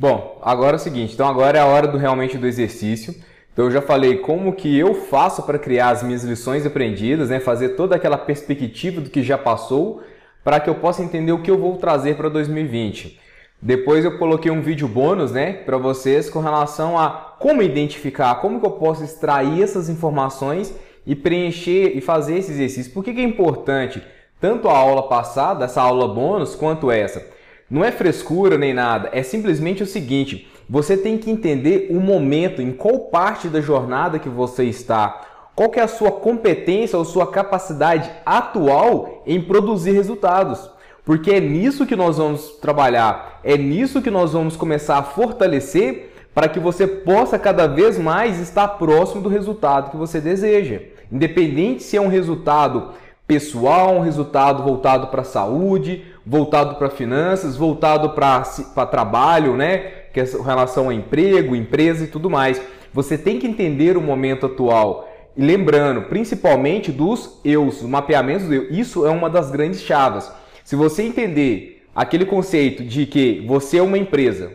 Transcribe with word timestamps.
Bom, 0.00 0.40
agora 0.40 0.76
é 0.76 0.78
o 0.78 0.80
seguinte, 0.80 1.12
então 1.12 1.28
agora 1.28 1.58
é 1.58 1.60
a 1.60 1.66
hora 1.66 1.86
do 1.86 1.98
realmente 1.98 2.38
do 2.38 2.46
exercício. 2.46 3.14
Então 3.52 3.66
eu 3.66 3.70
já 3.70 3.82
falei 3.82 4.16
como 4.16 4.54
que 4.54 4.78
eu 4.78 4.94
faço 4.94 5.42
para 5.42 5.58
criar 5.58 5.90
as 5.90 6.02
minhas 6.02 6.24
lições 6.24 6.64
aprendidas, 6.64 7.28
né? 7.28 7.38
fazer 7.38 7.76
toda 7.76 7.96
aquela 7.96 8.16
perspectiva 8.16 8.98
do 9.02 9.10
que 9.10 9.22
já 9.22 9.36
passou, 9.36 10.00
para 10.42 10.58
que 10.58 10.70
eu 10.70 10.76
possa 10.76 11.02
entender 11.02 11.32
o 11.32 11.42
que 11.42 11.50
eu 11.50 11.58
vou 11.58 11.76
trazer 11.76 12.16
para 12.16 12.30
2020. 12.30 13.20
Depois 13.60 14.02
eu 14.02 14.16
coloquei 14.16 14.50
um 14.50 14.62
vídeo 14.62 14.88
bônus, 14.88 15.32
né, 15.32 15.52
para 15.52 15.76
vocês 15.76 16.30
com 16.30 16.40
relação 16.40 16.98
a 16.98 17.36
como 17.38 17.60
identificar, 17.60 18.36
como 18.36 18.58
que 18.58 18.64
eu 18.64 18.70
posso 18.70 19.04
extrair 19.04 19.62
essas 19.62 19.90
informações 19.90 20.74
e 21.06 21.14
preencher 21.14 21.94
e 21.94 22.00
fazer 22.00 22.38
esse 22.38 22.52
exercício. 22.52 22.90
Por 22.94 23.04
que, 23.04 23.12
que 23.12 23.20
é 23.20 23.24
importante 23.24 24.02
tanto 24.40 24.66
a 24.66 24.78
aula 24.78 25.10
passada, 25.10 25.66
essa 25.66 25.82
aula 25.82 26.08
bônus, 26.08 26.54
quanto 26.54 26.90
essa? 26.90 27.38
Não 27.70 27.84
é 27.84 27.92
frescura 27.92 28.58
nem 28.58 28.74
nada, 28.74 29.10
é 29.12 29.22
simplesmente 29.22 29.82
o 29.82 29.86
seguinte: 29.86 30.50
você 30.68 30.96
tem 30.96 31.16
que 31.16 31.30
entender 31.30 31.86
o 31.90 32.00
momento, 32.00 32.60
em 32.60 32.72
qual 32.72 32.98
parte 32.98 33.48
da 33.48 33.60
jornada 33.60 34.18
que 34.18 34.28
você 34.28 34.64
está, 34.64 35.20
qual 35.54 35.70
é 35.74 35.80
a 35.80 35.86
sua 35.86 36.10
competência 36.10 36.98
ou 36.98 37.04
sua 37.04 37.26
capacidade 37.26 38.10
atual 38.26 39.22
em 39.26 39.40
produzir 39.40 39.92
resultados. 39.92 40.68
Porque 41.04 41.30
é 41.30 41.40
nisso 41.40 41.86
que 41.86 41.96
nós 41.96 42.18
vamos 42.18 42.58
trabalhar, 42.60 43.40
é 43.44 43.56
nisso 43.56 44.02
que 44.02 44.10
nós 44.10 44.32
vamos 44.32 44.56
começar 44.56 44.98
a 44.98 45.02
fortalecer 45.02 46.12
para 46.34 46.48
que 46.48 46.60
você 46.60 46.86
possa 46.86 47.38
cada 47.38 47.66
vez 47.66 47.98
mais 47.98 48.38
estar 48.38 48.66
próximo 48.68 49.20
do 49.20 49.28
resultado 49.28 49.90
que 49.90 49.96
você 49.96 50.20
deseja. 50.20 50.80
Independente 51.10 51.82
se 51.82 51.96
é 51.96 52.00
um 52.00 52.08
resultado 52.08 52.94
pessoal, 53.30 53.94
um 53.94 54.00
resultado 54.00 54.64
voltado 54.64 55.06
para 55.06 55.20
a 55.20 55.24
saúde, 55.24 56.02
voltado 56.26 56.74
para 56.74 56.90
finanças, 56.90 57.56
voltado 57.56 58.10
para 58.10 58.86
trabalho, 58.86 59.56
né? 59.56 59.78
Que 60.12 60.18
é 60.18 60.24
relação 60.24 60.88
a 60.88 60.94
emprego, 60.94 61.54
empresa 61.54 62.02
e 62.02 62.08
tudo 62.08 62.28
mais. 62.28 62.60
Você 62.92 63.16
tem 63.16 63.38
que 63.38 63.46
entender 63.46 63.96
o 63.96 64.00
momento 64.00 64.46
atual. 64.46 65.08
E 65.36 65.44
lembrando, 65.44 66.08
principalmente 66.08 66.90
dos 66.90 67.40
eus, 67.44 67.82
mapeamentos 67.82 68.48
do 68.48 68.54
eu. 68.54 68.68
Isso 68.68 69.06
é 69.06 69.10
uma 69.10 69.30
das 69.30 69.48
grandes 69.48 69.80
chaves. 69.80 70.28
Se 70.64 70.74
você 70.74 71.04
entender 71.04 71.84
aquele 71.94 72.24
conceito 72.24 72.82
de 72.82 73.06
que 73.06 73.44
você 73.46 73.76
é 73.76 73.82
uma 73.82 73.96
empresa, 73.96 74.54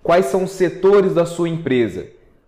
quais 0.00 0.26
são 0.26 0.44
os 0.44 0.52
setores 0.52 1.12
da 1.12 1.26
sua 1.26 1.48
empresa? 1.48 2.06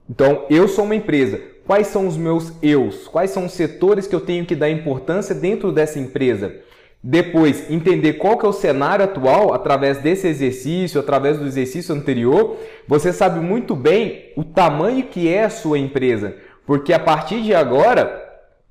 Então, 0.08 0.44
eu 0.48 0.68
sou 0.68 0.84
uma 0.84 0.94
empresa. 0.94 1.40
Quais 1.66 1.86
são 1.86 2.06
os 2.06 2.16
meus 2.16 2.52
eus? 2.62 3.08
Quais 3.08 3.30
são 3.30 3.46
os 3.46 3.52
setores 3.52 4.06
que 4.06 4.14
eu 4.14 4.20
tenho 4.20 4.44
que 4.44 4.54
dar 4.54 4.68
importância 4.68 5.34
dentro 5.34 5.72
dessa 5.72 5.98
empresa? 5.98 6.54
Depois, 7.02 7.70
entender 7.70 8.14
qual 8.14 8.38
que 8.38 8.46
é 8.46 8.48
o 8.48 8.52
cenário 8.52 9.04
atual 9.04 9.52
através 9.52 9.98
desse 9.98 10.26
exercício, 10.26 11.00
através 11.00 11.38
do 11.38 11.46
exercício 11.46 11.94
anterior, 11.94 12.56
você 12.88 13.12
sabe 13.12 13.40
muito 13.40 13.76
bem 13.76 14.32
o 14.36 14.44
tamanho 14.44 15.04
que 15.04 15.28
é 15.28 15.44
a 15.44 15.50
sua 15.50 15.78
empresa. 15.78 16.34
Porque 16.66 16.92
a 16.92 16.98
partir 16.98 17.42
de 17.42 17.54
agora, 17.54 18.24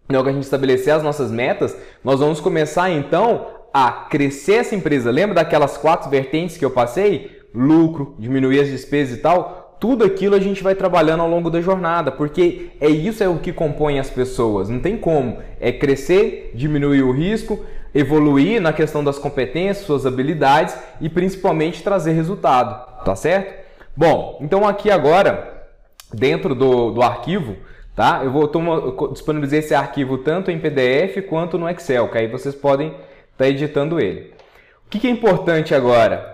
que 0.07 0.15
a 0.15 0.31
gente 0.31 0.43
estabelecer 0.43 0.93
as 0.93 1.03
nossas 1.03 1.31
metas, 1.31 1.75
nós 2.03 2.19
vamos 2.19 2.39
começar 2.39 2.89
então 2.89 3.47
a 3.73 3.91
crescer 3.91 4.55
essa 4.55 4.75
empresa. 4.75 5.09
Lembra 5.09 5.35
daquelas 5.35 5.77
quatro 5.77 6.09
vertentes 6.09 6.57
que 6.57 6.65
eu 6.65 6.71
passei? 6.71 7.39
Lucro, 7.53 8.15
diminuir 8.17 8.61
as 8.61 8.67
despesas 8.67 9.17
e 9.17 9.21
tal. 9.21 9.62
Tudo 9.83 10.05
aquilo 10.05 10.33
a 10.33 10.39
gente 10.39 10.63
vai 10.63 10.75
trabalhando 10.75 11.23
ao 11.23 11.29
longo 11.29 11.49
da 11.49 11.59
jornada, 11.59 12.09
porque 12.09 12.69
é 12.79 12.87
isso 12.87 13.21
é 13.21 13.27
o 13.27 13.39
que 13.39 13.51
compõe 13.51 13.99
as 13.99 14.09
pessoas. 14.09 14.69
Não 14.69 14.79
tem 14.79 14.95
como. 14.95 15.39
É 15.59 15.73
crescer, 15.73 16.53
diminuir 16.55 17.01
o 17.01 17.11
risco, 17.11 17.65
evoluir 17.93 18.61
na 18.61 18.71
questão 18.71 19.03
das 19.03 19.19
competências, 19.19 19.85
suas 19.85 20.05
habilidades 20.05 20.73
e 21.01 21.09
principalmente 21.09 21.83
trazer 21.83 22.13
resultado, 22.13 23.03
tá 23.03 23.13
certo? 23.13 23.61
Bom, 23.93 24.37
então 24.39 24.65
aqui 24.65 24.89
agora, 24.89 25.65
dentro 26.13 26.55
do, 26.55 26.91
do 26.91 27.01
arquivo, 27.01 27.57
tá? 27.93 28.21
Eu 28.23 28.31
vou 28.31 28.47
tomo, 28.47 29.11
disponibilizar 29.11 29.59
esse 29.59 29.75
arquivo 29.75 30.17
tanto 30.17 30.49
em 30.49 30.59
PDF 30.59 31.27
quanto 31.27 31.57
no 31.57 31.69
Excel, 31.69 32.07
que 32.07 32.19
aí 32.19 32.27
vocês 32.29 32.55
podem 32.55 32.87
estar 32.87 33.01
tá 33.35 33.49
editando 33.49 33.99
ele. 33.99 34.31
O 34.87 34.89
que, 34.89 34.97
que 34.97 35.07
é 35.07 35.09
importante 35.09 35.75
agora? 35.75 36.32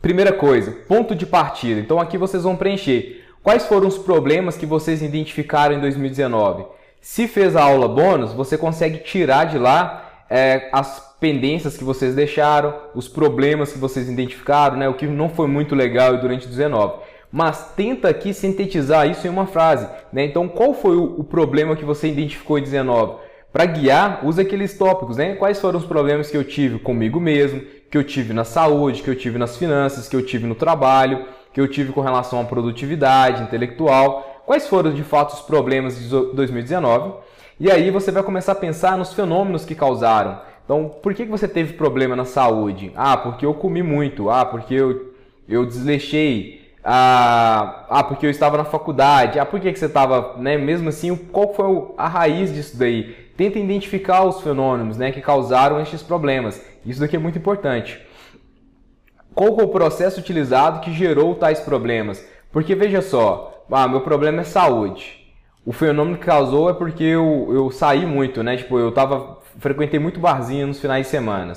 Primeira 0.00 0.32
coisa, 0.32 0.70
ponto 0.86 1.14
de 1.14 1.26
partida. 1.26 1.80
Então 1.80 1.98
aqui 1.98 2.16
vocês 2.16 2.44
vão 2.44 2.56
preencher 2.56 3.24
quais 3.42 3.66
foram 3.66 3.88
os 3.88 3.98
problemas 3.98 4.56
que 4.56 4.66
vocês 4.66 5.02
identificaram 5.02 5.74
em 5.74 5.80
2019. 5.80 6.64
Se 7.00 7.26
fez 7.26 7.56
a 7.56 7.62
aula 7.62 7.88
bônus, 7.88 8.32
você 8.32 8.56
consegue 8.56 8.98
tirar 8.98 9.44
de 9.44 9.58
lá 9.58 10.24
é, 10.30 10.68
as 10.72 11.16
pendências 11.20 11.76
que 11.76 11.84
vocês 11.84 12.14
deixaram, 12.14 12.74
os 12.94 13.08
problemas 13.08 13.72
que 13.72 13.78
vocês 13.78 14.08
identificaram, 14.08 14.76
né, 14.76 14.88
o 14.88 14.94
que 14.94 15.06
não 15.06 15.28
foi 15.28 15.48
muito 15.48 15.74
legal 15.74 16.16
durante 16.18 16.46
19. 16.46 17.00
Mas 17.30 17.72
tenta 17.76 18.08
aqui 18.08 18.32
sintetizar 18.32 19.08
isso 19.08 19.26
em 19.26 19.30
uma 19.30 19.46
frase. 19.46 19.88
Né? 20.12 20.24
Então, 20.24 20.48
qual 20.48 20.72
foi 20.72 20.96
o, 20.96 21.20
o 21.20 21.24
problema 21.24 21.76
que 21.76 21.84
você 21.84 22.08
identificou 22.08 22.58
em 22.58 22.62
19? 22.62 23.16
Para 23.52 23.66
guiar, 23.66 24.24
usa 24.24 24.42
aqueles 24.42 24.76
tópicos, 24.76 25.16
né? 25.16 25.34
Quais 25.34 25.58
foram 25.58 25.78
os 25.78 25.86
problemas 25.86 26.30
que 26.30 26.36
eu 26.36 26.44
tive 26.44 26.78
comigo 26.78 27.18
mesmo, 27.18 27.62
que 27.90 27.96
eu 27.96 28.04
tive 28.04 28.32
na 28.32 28.44
saúde, 28.44 29.02
que 29.02 29.10
eu 29.10 29.16
tive 29.16 29.38
nas 29.38 29.56
finanças, 29.56 30.08
que 30.08 30.16
eu 30.16 30.24
tive 30.24 30.46
no 30.46 30.54
trabalho, 30.54 31.26
que 31.52 31.60
eu 31.60 31.68
tive 31.68 31.92
com 31.92 32.00
relação 32.00 32.40
à 32.40 32.44
produtividade 32.44 33.42
intelectual. 33.42 34.42
Quais 34.46 34.66
foram 34.66 34.92
de 34.92 35.02
fato 35.02 35.34
os 35.34 35.40
problemas 35.40 35.98
de 35.98 36.08
2019? 36.08 37.12
E 37.60 37.70
aí 37.70 37.90
você 37.90 38.12
vai 38.12 38.22
começar 38.22 38.52
a 38.52 38.54
pensar 38.54 38.96
nos 38.96 39.12
fenômenos 39.12 39.64
que 39.64 39.74
causaram. 39.74 40.40
Então, 40.64 40.90
por 41.02 41.14
que 41.14 41.24
você 41.24 41.48
teve 41.48 41.72
problema 41.72 42.14
na 42.14 42.24
saúde? 42.24 42.92
Ah, 42.94 43.16
porque 43.16 43.44
eu 43.44 43.54
comi 43.54 43.82
muito. 43.82 44.30
Ah, 44.30 44.44
porque 44.44 44.74
eu, 44.74 45.14
eu 45.48 45.64
desleixei. 45.64 46.70
Ah, 46.84 47.86
ah, 47.88 48.04
porque 48.04 48.26
eu 48.26 48.30
estava 48.30 48.56
na 48.56 48.64
faculdade. 48.64 49.38
Ah, 49.38 49.46
por 49.46 49.58
que, 49.60 49.72
que 49.72 49.78
você 49.78 49.86
estava, 49.86 50.36
né? 50.36 50.56
Mesmo 50.56 50.90
assim, 50.90 51.16
qual 51.16 51.54
foi 51.54 51.94
a 51.96 52.06
raiz 52.06 52.52
disso 52.52 52.78
daí? 52.78 53.16
Tenta 53.36 53.58
identificar 53.58 54.24
os 54.24 54.40
fenômenos 54.40 54.96
né, 54.96 55.10
que 55.10 55.20
causaram 55.20 55.80
estes 55.80 56.02
problemas. 56.02 56.62
Isso 56.88 57.00
daqui 57.00 57.16
é 57.16 57.18
muito 57.18 57.38
importante. 57.38 58.00
Qual 59.34 59.54
foi 59.54 59.64
o 59.64 59.68
processo 59.68 60.18
utilizado 60.18 60.80
que 60.80 60.92
gerou 60.92 61.34
tais 61.34 61.60
problemas? 61.60 62.24
Porque 62.50 62.74
veja 62.74 63.02
só, 63.02 63.64
ah, 63.70 63.86
meu 63.86 64.00
problema 64.00 64.40
é 64.40 64.44
saúde 64.44 65.18
o 65.68 65.72
fenômeno 65.72 66.16
que 66.16 66.24
causou 66.24 66.70
é 66.70 66.72
porque 66.72 67.04
eu, 67.04 67.50
eu 67.52 67.70
saí 67.70 68.06
muito, 68.06 68.42
né? 68.42 68.56
Tipo, 68.56 68.78
eu 68.78 68.90
tava, 68.90 69.36
frequentei 69.58 70.00
muito 70.00 70.18
barzinho 70.18 70.66
nos 70.66 70.80
finais 70.80 71.04
de 71.04 71.10
semana. 71.10 71.52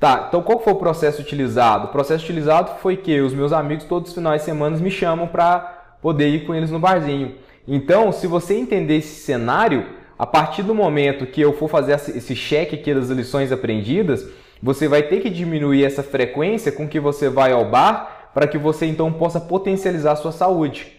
Tá, 0.00 0.24
então 0.28 0.42
qual 0.42 0.60
foi 0.60 0.72
o 0.72 0.76
processo 0.76 1.20
utilizado? 1.20 1.88
O 1.88 1.88
processo 1.88 2.24
utilizado 2.24 2.80
foi 2.80 2.96
que 2.96 3.20
os 3.20 3.34
meus 3.34 3.52
amigos 3.52 3.84
todos 3.84 4.08
os 4.08 4.14
finais 4.14 4.40
de 4.40 4.46
semana 4.46 4.78
me 4.78 4.90
chamam 4.90 5.26
para 5.26 5.98
poder 6.00 6.28
ir 6.28 6.46
com 6.46 6.54
eles 6.54 6.70
no 6.70 6.78
barzinho. 6.78 7.34
Então, 7.68 8.12
se 8.12 8.26
você 8.26 8.54
entender 8.54 8.96
esse 8.96 9.22
cenário, 9.22 9.90
a 10.18 10.24
partir 10.24 10.62
do 10.62 10.74
momento 10.74 11.26
que 11.26 11.42
eu 11.42 11.52
for 11.52 11.68
fazer 11.68 11.92
esse 11.92 12.34
cheque 12.34 12.76
aqui 12.76 12.94
das 12.94 13.10
lições 13.10 13.52
aprendidas, 13.52 14.26
você 14.64 14.88
vai 14.88 15.02
ter 15.02 15.20
que 15.20 15.28
diminuir 15.28 15.84
essa 15.84 16.02
frequência 16.02 16.72
com 16.72 16.88
que 16.88 16.98
você 16.98 17.28
vai 17.28 17.52
ao 17.52 17.66
bar 17.66 18.30
para 18.32 18.46
que 18.46 18.56
você 18.56 18.86
então 18.86 19.12
possa 19.12 19.38
potencializar 19.38 20.12
a 20.12 20.16
sua 20.16 20.32
saúde. 20.32 20.90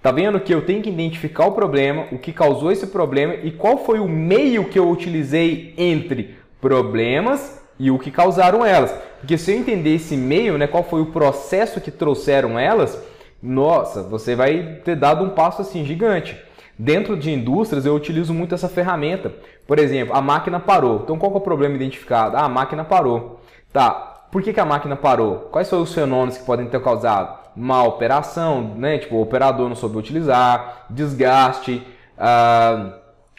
Tá 0.00 0.10
vendo 0.10 0.40
que 0.40 0.52
eu 0.52 0.64
tenho 0.64 0.80
que 0.80 0.88
identificar 0.88 1.44
o 1.44 1.52
problema, 1.52 2.06
o 2.10 2.16
que 2.18 2.32
causou 2.32 2.72
esse 2.72 2.86
problema 2.86 3.34
e 3.34 3.50
qual 3.50 3.84
foi 3.84 3.98
o 3.98 4.08
meio 4.08 4.64
que 4.64 4.78
eu 4.78 4.88
utilizei 4.88 5.74
entre 5.76 6.36
problemas 6.58 7.60
e 7.78 7.90
o 7.90 7.98
que 7.98 8.10
causaram 8.10 8.64
elas. 8.64 8.94
Porque 9.20 9.36
se 9.36 9.52
eu 9.52 9.58
entender 9.58 9.94
esse 9.94 10.16
meio, 10.16 10.56
né, 10.56 10.66
qual 10.66 10.82
foi 10.82 11.02
o 11.02 11.12
processo 11.12 11.82
que 11.82 11.90
trouxeram 11.90 12.58
elas, 12.58 12.98
nossa, 13.42 14.02
você 14.02 14.34
vai 14.34 14.80
ter 14.86 14.96
dado 14.96 15.22
um 15.22 15.30
passo 15.30 15.60
assim 15.60 15.84
gigante. 15.84 16.34
Dentro 16.78 17.16
de 17.16 17.30
indústrias 17.30 17.86
eu 17.86 17.94
utilizo 17.94 18.32
muito 18.32 18.54
essa 18.54 18.68
ferramenta. 18.68 19.32
Por 19.66 19.78
exemplo, 19.78 20.14
a 20.14 20.20
máquina 20.20 20.58
parou. 20.58 21.00
Então 21.02 21.18
qual 21.18 21.32
é 21.32 21.36
o 21.36 21.40
problema 21.40 21.74
identificado? 21.74 22.36
Ah, 22.36 22.44
a 22.44 22.48
máquina 22.48 22.84
parou. 22.84 23.40
Tá, 23.72 23.90
por 24.30 24.42
que, 24.42 24.52
que 24.52 24.60
a 24.60 24.64
máquina 24.64 24.96
parou? 24.96 25.48
Quais 25.50 25.68
foram 25.68 25.82
os 25.82 25.94
fenômenos 25.94 26.38
que 26.38 26.44
podem 26.44 26.66
ter 26.66 26.80
causado? 26.82 27.40
Má 27.54 27.82
operação, 27.82 28.74
né? 28.76 28.98
Tipo, 28.98 29.16
o 29.16 29.22
operador 29.22 29.68
não 29.68 29.76
soube 29.76 29.98
utilizar, 29.98 30.86
desgaste, 30.88 31.86
ah, 32.18 32.94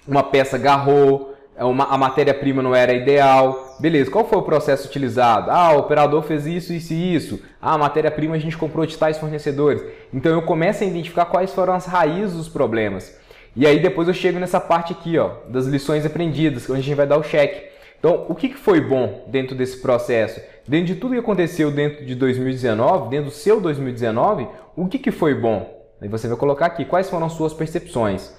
uma 0.07 0.21
peça 0.21 0.55
agarrou, 0.55 1.33
é 1.55 1.63
uma, 1.63 1.85
a 1.85 1.97
matéria-prima 1.97 2.61
não 2.61 2.75
era 2.75 2.93
ideal. 2.93 3.75
Beleza, 3.79 4.11
qual 4.11 4.25
foi 4.25 4.37
o 4.37 4.43
processo 4.43 4.87
utilizado? 4.87 5.51
Ah, 5.51 5.73
o 5.73 5.79
operador 5.79 6.21
fez 6.23 6.45
isso, 6.45 6.73
isso 6.73 6.93
e 6.93 7.15
isso. 7.15 7.41
Ah, 7.61 7.73
a 7.73 7.77
matéria-prima 7.77 8.35
a 8.35 8.39
gente 8.39 8.57
comprou 8.57 8.85
de 8.85 8.97
tais 8.97 9.17
fornecedores. 9.17 9.83
Então 10.13 10.31
eu 10.31 10.41
começo 10.43 10.83
a 10.83 10.87
identificar 10.87 11.25
quais 11.25 11.53
foram 11.53 11.73
as 11.73 11.85
raízes 11.85 12.35
dos 12.35 12.49
problemas. 12.49 13.15
E 13.55 13.67
aí 13.67 13.79
depois 13.79 14.07
eu 14.07 14.13
chego 14.13 14.39
nessa 14.39 14.59
parte 14.59 14.93
aqui, 14.93 15.17
ó, 15.17 15.31
das 15.47 15.65
lições 15.65 16.05
aprendidas, 16.05 16.69
onde 16.69 16.79
a 16.79 16.83
gente 16.83 16.95
vai 16.95 17.05
dar 17.05 17.17
o 17.17 17.23
cheque. 17.23 17.71
Então, 17.99 18.25
o 18.27 18.35
que 18.35 18.53
foi 18.53 18.81
bom 18.81 19.25
dentro 19.27 19.55
desse 19.55 19.77
processo? 19.77 20.41
Dentro 20.67 20.87
de 20.87 20.95
tudo 20.95 21.13
que 21.13 21.19
aconteceu 21.19 21.71
dentro 21.71 22.05
de 22.05 22.15
2019, 22.15 23.09
dentro 23.09 23.25
do 23.25 23.31
seu 23.31 23.61
2019, 23.61 24.47
o 24.75 24.87
que 24.87 25.11
foi 25.11 25.33
bom? 25.33 25.87
Aí 26.01 26.09
você 26.09 26.27
vai 26.27 26.35
colocar 26.35 26.65
aqui 26.65 26.83
quais 26.83 27.09
foram 27.09 27.27
as 27.27 27.33
suas 27.33 27.53
percepções. 27.53 28.33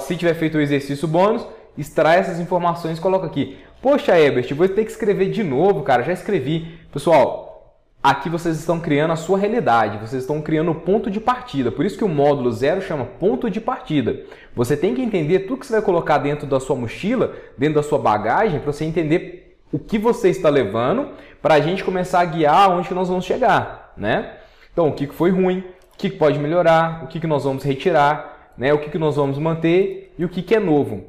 Se 0.00 0.16
tiver 0.16 0.34
feito 0.34 0.58
o 0.58 0.60
exercício 0.60 1.06
bônus, 1.06 1.46
extrai 1.78 2.18
essas 2.18 2.40
informações 2.40 2.98
e 2.98 3.00
coloca 3.00 3.26
aqui. 3.26 3.58
Poxa, 3.80 4.18
Ebert, 4.18 4.52
vou 4.54 4.68
ter 4.68 4.84
que 4.84 4.90
escrever 4.90 5.30
de 5.30 5.44
novo, 5.44 5.82
cara. 5.82 6.02
Já 6.02 6.12
escrevi. 6.12 6.78
Pessoal, 6.92 7.45
aqui 8.02 8.28
vocês 8.28 8.58
estão 8.58 8.78
criando 8.78 9.12
a 9.12 9.16
sua 9.16 9.38
realidade, 9.38 9.98
vocês 9.98 10.22
estão 10.22 10.40
criando 10.40 10.70
o 10.70 10.74
ponto 10.74 11.10
de 11.10 11.20
partida. 11.20 11.72
Por 11.72 11.84
isso 11.84 11.98
que 11.98 12.04
o 12.04 12.08
módulo 12.08 12.52
zero 12.52 12.80
chama 12.80 13.04
ponto 13.04 13.50
de 13.50 13.60
partida. 13.60 14.22
Você 14.54 14.76
tem 14.76 14.94
que 14.94 15.02
entender 15.02 15.40
tudo 15.40 15.58
que 15.58 15.66
você 15.66 15.74
vai 15.74 15.82
colocar 15.82 16.18
dentro 16.18 16.46
da 16.46 16.60
sua 16.60 16.76
mochila, 16.76 17.34
dentro 17.58 17.76
da 17.76 17.82
sua 17.82 17.98
bagagem, 17.98 18.60
para 18.60 18.72
você 18.72 18.84
entender 18.84 19.58
o 19.72 19.78
que 19.78 19.98
você 19.98 20.30
está 20.30 20.48
levando, 20.48 21.10
para 21.42 21.54
a 21.54 21.60
gente 21.60 21.84
começar 21.84 22.20
a 22.20 22.24
guiar 22.24 22.70
onde 22.70 22.92
nós 22.94 23.08
vamos 23.08 23.24
chegar, 23.24 23.92
né? 23.96 24.36
Então, 24.72 24.88
o 24.88 24.92
que 24.92 25.06
foi 25.06 25.30
ruim, 25.30 25.64
o 25.94 25.96
que 25.96 26.10
pode 26.10 26.38
melhorar, 26.38 27.02
o 27.04 27.06
que 27.08 27.26
nós 27.26 27.44
vamos 27.44 27.64
retirar, 27.64 28.52
né? 28.56 28.72
o 28.72 28.78
que 28.78 28.98
nós 28.98 29.16
vamos 29.16 29.38
manter 29.38 30.14
e 30.18 30.24
o 30.24 30.28
que 30.28 30.54
é 30.54 30.60
novo. 30.60 31.04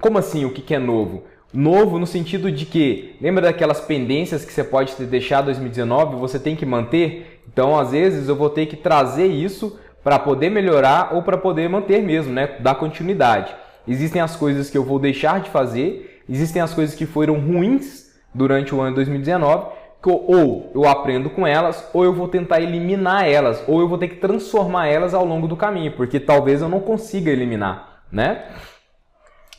Como 0.00 0.18
assim 0.18 0.44
o 0.44 0.52
que 0.52 0.74
é 0.74 0.78
novo? 0.78 1.24
Novo 1.54 2.00
no 2.00 2.06
sentido 2.06 2.50
de 2.50 2.66
que, 2.66 3.14
lembra 3.20 3.42
daquelas 3.42 3.80
pendências 3.80 4.44
que 4.44 4.52
você 4.52 4.64
pode 4.64 4.96
ter 4.96 5.06
deixado 5.06 5.44
em 5.44 5.54
2019 5.54 6.16
você 6.16 6.36
tem 6.36 6.56
que 6.56 6.66
manter? 6.66 7.40
Então, 7.46 7.78
às 7.78 7.92
vezes, 7.92 8.28
eu 8.28 8.34
vou 8.34 8.50
ter 8.50 8.66
que 8.66 8.74
trazer 8.74 9.26
isso 9.26 9.78
para 10.02 10.18
poder 10.18 10.50
melhorar 10.50 11.14
ou 11.14 11.22
para 11.22 11.38
poder 11.38 11.68
manter 11.68 12.02
mesmo, 12.02 12.32
né? 12.32 12.56
dar 12.58 12.74
continuidade. 12.74 13.54
Existem 13.86 14.20
as 14.20 14.34
coisas 14.34 14.68
que 14.68 14.76
eu 14.76 14.82
vou 14.82 14.98
deixar 14.98 15.40
de 15.40 15.48
fazer, 15.48 16.22
existem 16.28 16.60
as 16.60 16.74
coisas 16.74 16.96
que 16.96 17.06
foram 17.06 17.38
ruins 17.38 18.12
durante 18.34 18.74
o 18.74 18.80
ano 18.80 18.90
de 18.90 18.96
2019, 18.96 19.66
que 20.02 20.10
ou 20.10 20.72
eu 20.74 20.88
aprendo 20.88 21.30
com 21.30 21.46
elas, 21.46 21.88
ou 21.94 22.02
eu 22.02 22.12
vou 22.12 22.26
tentar 22.26 22.60
eliminar 22.62 23.28
elas, 23.28 23.62
ou 23.68 23.80
eu 23.80 23.86
vou 23.86 23.96
ter 23.96 24.08
que 24.08 24.16
transformar 24.16 24.88
elas 24.88 25.14
ao 25.14 25.24
longo 25.24 25.46
do 25.46 25.56
caminho, 25.56 25.92
porque 25.92 26.18
talvez 26.18 26.60
eu 26.60 26.68
não 26.68 26.80
consiga 26.80 27.30
eliminar, 27.30 28.02
né? 28.10 28.42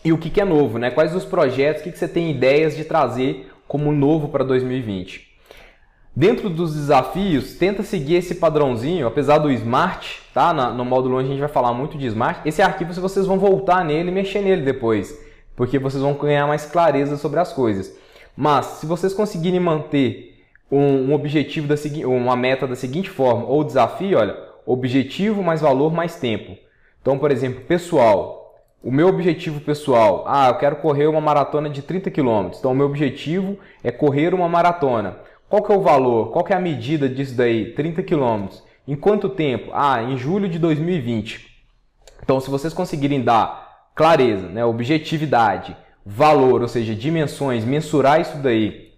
E 0.06 0.13
o 0.13 0.18
que, 0.18 0.30
que 0.30 0.40
é 0.40 0.46
novo, 0.46 0.78
né? 0.78 0.92
Quais 0.92 1.16
os 1.16 1.25
projetos, 1.25 1.81
o 1.81 1.84
que, 1.84 1.92
que 1.92 1.98
você 1.98 2.07
tem 2.07 2.30
ideias 2.30 2.78
de 2.78 2.86
trazer 2.86 3.52
como 3.68 3.92
novo 3.92 4.30
para 4.30 4.44
2020. 4.44 5.34
Dentro 6.16 6.50
dos 6.50 6.75
desafios, 6.75 7.56
tenta 7.56 7.84
seguir 7.84 8.16
esse 8.16 8.36
padrãozinho, 8.36 9.06
apesar 9.06 9.40
do 9.40 9.52
Smart, 9.52 10.22
tá? 10.34 10.54
No 10.54 10.86
módulo 10.86 11.16
1 11.16 11.18
a 11.18 11.24
gente 11.24 11.40
vai 11.40 11.50
falar 11.50 11.74
muito 11.74 11.98
de 11.98 12.06
Smart. 12.06 12.40
Esse 12.46 12.62
arquivo 12.62 12.94
vocês 12.94 13.25
vão 13.25 13.38
voltar 13.38 13.84
nele 13.84 14.10
e 14.10 14.13
mexer 14.13 14.42
nele 14.42 14.62
depois, 14.62 15.19
porque 15.56 15.80
vocês 15.80 16.02
vão 16.02 16.13
ganhar 16.13 16.48
mais 16.48 16.66
clareza 16.66 17.18
sobre 17.18 17.40
as 17.40 17.51
coisas. 17.51 17.98
Mas 18.38 18.66
se 18.66 18.86
vocês 18.86 19.13
conseguirem 19.13 19.60
manter 19.60 20.36
um, 20.72 21.13
objetivo 21.13 21.68
da 21.68 21.75
uma 22.08 22.36
meta 22.36 22.68
da 22.68 22.75
seguinte 22.75 23.10
forma, 23.10 23.46
ou 23.46 23.63
desafio, 23.63 24.19
olha, 24.19 24.38
objetivo 24.66 25.44
mais 25.44 25.62
valor 25.62 25.92
mais 25.92 26.16
tempo. 26.16 26.56
Então, 27.01 27.18
por 27.18 27.31
exemplo, 27.31 27.62
pessoal, 27.62 28.45
o 28.86 28.92
meu 28.92 29.08
objetivo 29.08 29.60
pessoal, 29.62 30.24
ah, 30.28 30.50
eu 30.50 30.60
quero 30.60 30.76
correr 30.76 31.08
uma 31.08 31.20
maratona 31.20 31.68
de 31.68 31.82
30 31.82 32.12
km. 32.12 32.52
Então, 32.56 32.72
o 32.72 32.76
meu 32.76 32.86
objetivo 32.86 33.58
é 33.84 33.90
correr 33.90 34.32
uma 34.32 34.48
maratona. 34.48 35.18
Qual 35.50 35.64
que 35.64 35.72
é 35.72 35.76
o 35.76 35.82
valor? 35.82 36.32
Qual 36.32 36.46
que 36.46 36.54
é 36.54 36.56
a 36.56 36.60
medida 36.60 37.10
disso 37.10 37.36
daí? 37.36 37.74
30 37.74 38.04
km. 38.04 38.46
Em 38.88 38.96
quanto 38.96 39.28
tempo? 39.28 39.72
Ah, 39.74 40.04
em 40.04 40.16
julho 40.16 40.48
de 40.48 40.60
2020. 40.60 41.48
Então, 42.22 42.40
se 42.40 42.48
vocês 42.48 42.76
conseguirem 42.76 43.24
dar 43.24 43.90
clareza, 43.96 44.48
né, 44.50 44.64
objetividade, 44.64 45.76
valor, 46.06 46.62
ou 46.62 46.68
seja, 46.68 46.94
dimensões, 46.94 47.66
mensurar 47.66 48.22
isso 48.22 48.38
daí 48.38 48.94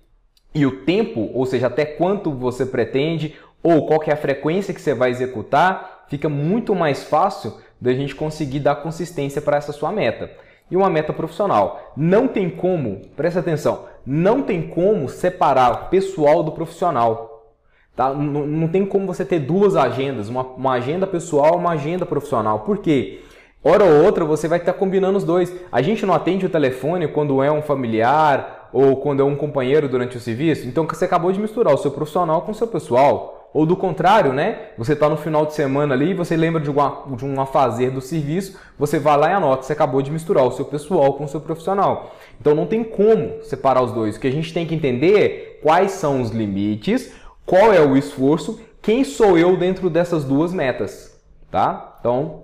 e 0.54 0.66
o 0.66 0.84
tempo, 0.84 1.32
ou 1.34 1.46
seja, 1.46 1.68
até 1.68 1.86
quanto 1.86 2.30
você 2.34 2.66
pretende 2.66 3.36
ou 3.64 3.88
qual 3.88 4.02
que 4.02 4.10
é 4.10 4.14
a 4.14 4.18
frequência 4.18 4.74
que 4.74 4.82
você 4.82 4.94
vai 4.94 5.12
executar, 5.12 6.04
fica 6.10 6.28
muito 6.28 6.76
mais 6.76 7.04
fácil 7.04 7.54
da 7.80 7.94
gente 7.94 8.16
conseguir 8.16 8.60
dar 8.60 8.76
consistência 8.76 9.42
para 9.42 9.58
essa 9.58 9.72
sua 9.72 9.92
meta. 9.92 10.32
E 10.70 10.76
uma 10.76 10.90
meta 10.90 11.14
profissional. 11.14 11.94
Não 11.96 12.28
tem 12.28 12.50
como, 12.50 13.02
presta 13.16 13.40
atenção, 13.40 13.86
não 14.06 14.42
tem 14.42 14.62
como 14.68 15.08
separar 15.08 15.72
o 15.72 15.90
pessoal 15.90 16.44
do 16.44 16.52
profissional. 16.52 17.54
Tá? 17.96 18.14
Não, 18.14 18.46
não 18.46 18.68
tem 18.68 18.86
como 18.86 19.08
você 19.08 19.26
ter 19.26 19.40
duas 19.40 19.76
agendas, 19.76 20.30
uma, 20.30 20.44
uma 20.44 20.74
agenda 20.74 21.08
pessoal 21.08 21.54
e 21.56 21.58
uma 21.58 21.72
agenda 21.72 22.06
profissional. 22.06 22.60
Por 22.60 22.78
quê? 22.78 23.22
Hora 23.64 23.84
ou 23.84 24.06
outra 24.06 24.24
você 24.24 24.48
vai 24.48 24.60
estar 24.60 24.74
combinando 24.74 25.18
os 25.18 25.24
dois. 25.24 25.54
A 25.72 25.82
gente 25.82 26.06
não 26.06 26.14
atende 26.14 26.46
o 26.46 26.50
telefone 26.50 27.08
quando 27.08 27.42
é 27.42 27.52
um 27.52 27.62
familiar 27.62 28.70
ou 28.72 28.98
quando 28.98 29.22
é 29.22 29.26
um 29.26 29.36
companheiro 29.36 29.90
durante 29.90 30.16
o 30.16 30.20
serviço. 30.20 30.68
Então 30.68 30.86
você 30.86 31.06
acabou 31.06 31.32
de 31.32 31.40
misturar 31.40 31.74
o 31.74 31.78
seu 31.78 31.92
profissional 31.92 32.44
com 32.44 32.52
o 32.52 32.56
seu 32.56 32.68
pessoal. 32.68 33.37
Ou 33.58 33.66
do 33.66 33.76
contrário, 33.76 34.34
né? 34.34 34.68
Você 34.78 34.94
está 34.94 35.10
no 35.10 35.18
final 35.18 35.44
de 35.44 35.56
semana 35.56 35.96
ali, 35.96 36.14
você 36.14 36.38
lembra 36.38 36.62
de, 36.62 36.70
uma, 36.70 37.06
de 37.16 37.26
um 37.26 37.42
afazer 37.42 37.90
do 37.90 38.00
serviço, 38.00 38.56
você 38.78 39.00
vai 39.00 39.18
lá 39.18 39.32
e 39.32 39.34
anota. 39.34 39.64
Você 39.64 39.74
acabou 39.74 40.00
de 40.00 40.12
misturar 40.12 40.46
o 40.46 40.52
seu 40.52 40.64
pessoal 40.64 41.16
com 41.16 41.24
o 41.24 41.28
seu 41.28 41.42
profissional. 41.42 42.16
Então 42.40 42.54
não 42.54 42.68
tem 42.68 42.84
como 42.84 43.42
separar 43.42 43.82
os 43.82 43.92
dois. 43.92 44.16
O 44.16 44.20
que 44.20 44.28
a 44.28 44.32
gente 44.32 44.54
tem 44.54 44.68
que 44.68 44.76
entender 44.76 45.20
é 45.20 45.60
quais 45.60 45.90
são 45.94 46.22
os 46.22 46.30
limites, 46.30 47.12
qual 47.48 47.74
é 47.74 47.82
o 47.82 47.98
esforço, 47.98 48.62
quem 48.80 49.04
sou 49.04 49.36
eu 49.40 49.58
dentro 49.58 49.90
dessas 49.90 50.24
duas 50.24 50.54
metas, 50.54 51.20
tá? 51.50 51.98
Então, 52.00 52.44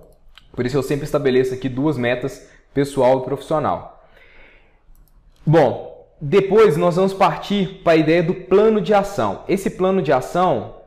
por 0.51 0.65
isso 0.65 0.77
eu 0.77 0.81
sempre 0.81 1.05
estabeleço 1.05 1.53
aqui 1.53 1.69
duas 1.69 1.95
metas, 1.95 2.49
pessoal 2.73 3.19
e 3.19 3.23
profissional. 3.25 4.03
Bom, 5.45 6.07
depois 6.19 6.75
nós 6.75 6.95
vamos 6.95 7.13
partir 7.13 7.81
para 7.83 7.93
a 7.93 7.97
ideia 7.97 8.23
do 8.23 8.33
plano 8.33 8.81
de 8.81 8.95
ação. 8.95 9.41
Esse 9.47 9.69
plano 9.69 10.01
de 10.01 10.11
ação 10.11 10.81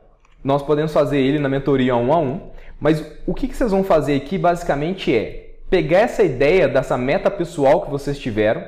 nós 0.47 0.63
podemos 0.63 0.93
fazer 0.93 1.19
ele 1.19 1.39
na 1.39 1.49
mentoria 1.49 1.93
um 1.93 2.13
a 2.13 2.17
um, 2.19 2.39
mas 2.79 3.03
o 3.25 3.33
que, 3.33 3.53
vocês 3.53 3.69
vão 3.69 3.83
fazer 3.83 4.15
aqui 4.15 4.37
basicamente 4.37 5.13
é 5.13 5.55
pegar 5.69 5.99
essa 5.99 6.23
ideia 6.23 6.69
dessa 6.69 6.97
meta 6.97 7.29
pessoal 7.29 7.81
que 7.81 7.91
vocês 7.91 8.17
tiveram 8.17 8.63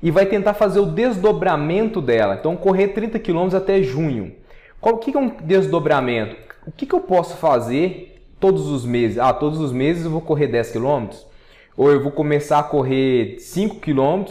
e 0.00 0.12
vai 0.12 0.26
tentar 0.26 0.54
fazer 0.54 0.78
o 0.78 0.86
desdobramento 0.86 2.00
dela. 2.00 2.36
Então, 2.38 2.54
correr 2.54 2.88
30 2.88 3.18
km 3.18 3.48
até 3.56 3.82
junho. 3.82 4.32
Qual 4.80 4.98
que 4.98 5.16
é 5.16 5.18
um 5.18 5.28
desdobramento? 5.42 6.36
O 6.64 6.70
que, 6.70 6.86
que 6.86 6.94
eu 6.94 7.00
posso 7.00 7.36
fazer 7.36 8.22
todos 8.38 8.68
os 8.68 8.84
meses? 8.84 9.18
Ah, 9.18 9.32
todos 9.32 9.58
os 9.58 9.72
meses 9.72 10.04
eu 10.04 10.12
vou 10.12 10.20
correr 10.20 10.46
10 10.46 10.70
km? 10.70 11.08
Ou 11.76 11.90
eu 11.90 12.00
vou 12.00 12.12
começar 12.12 12.60
a 12.60 12.62
correr 12.62 13.40
5 13.40 13.80
km, 13.80 14.24